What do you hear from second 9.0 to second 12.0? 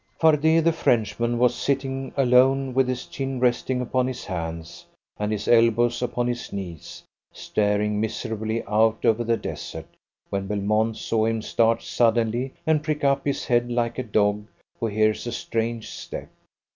over the desert, when Belmont saw him start